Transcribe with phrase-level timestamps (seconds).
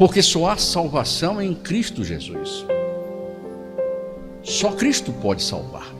[0.00, 2.64] porque só há salvação em Cristo Jesus.
[4.42, 5.94] Só Cristo pode salvar.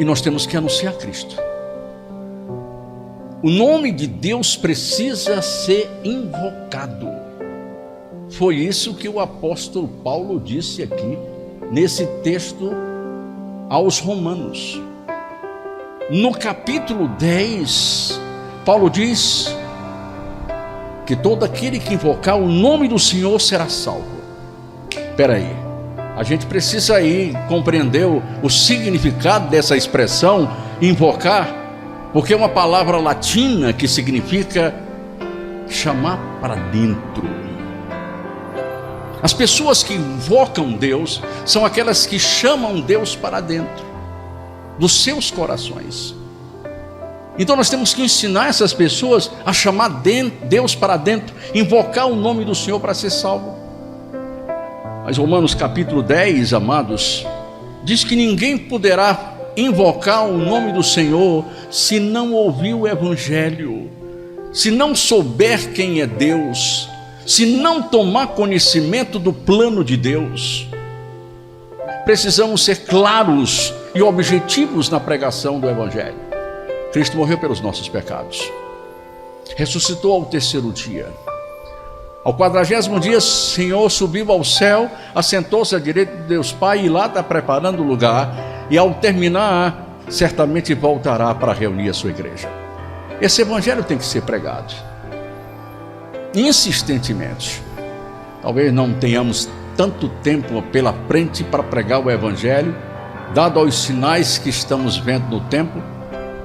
[0.00, 1.36] E nós temos que anunciar Cristo.
[3.40, 7.08] O nome de Deus precisa ser invocado.
[8.30, 11.16] Foi isso que o apóstolo Paulo disse aqui,
[11.70, 12.68] nesse texto
[13.68, 14.82] aos Romanos.
[16.10, 18.20] No capítulo 10,
[18.64, 19.61] Paulo diz
[21.06, 24.22] que todo aquele que invocar o nome do Senhor será salvo.
[24.90, 25.56] Espera aí,
[26.16, 31.48] a gente precisa aí compreender o, o significado dessa expressão invocar,
[32.12, 34.74] porque é uma palavra latina que significa
[35.68, 37.22] chamar para dentro.
[39.22, 43.84] As pessoas que invocam Deus são aquelas que chamam Deus para dentro
[44.78, 46.14] dos seus corações.
[47.38, 50.02] Então nós temos que ensinar essas pessoas a chamar
[50.44, 53.56] Deus para dentro, invocar o nome do Senhor para ser salvo.
[55.04, 57.26] Mas Romanos capítulo 10, amados,
[57.84, 63.90] diz que ninguém poderá invocar o nome do Senhor se não ouvir o Evangelho,
[64.52, 66.88] se não souber quem é Deus,
[67.26, 70.68] se não tomar conhecimento do plano de Deus.
[72.04, 76.31] Precisamos ser claros e objetivos na pregação do Evangelho.
[76.92, 78.50] Cristo morreu pelos nossos pecados,
[79.56, 81.08] ressuscitou ao terceiro dia.
[82.24, 86.88] Ao quadragésimo dia, o Senhor subiu ao céu, assentou-se à direita de Deus Pai e
[86.88, 88.32] lá está preparando o lugar.
[88.70, 92.48] E ao terminar, certamente voltará para reunir a sua igreja.
[93.20, 94.72] Esse evangelho tem que ser pregado
[96.34, 97.62] insistentemente.
[98.40, 102.74] Talvez não tenhamos tanto tempo pela frente para pregar o evangelho,
[103.34, 105.82] dado aos sinais que estamos vendo no tempo,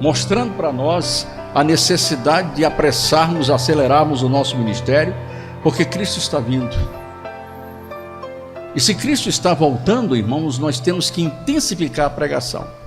[0.00, 5.14] mostrando para nós a necessidade de apressarmos, acelerarmos o nosso ministério
[5.62, 6.76] porque Cristo está vindo.
[8.74, 12.77] E se Cristo está voltando, irmãos, nós temos que intensificar a pregação.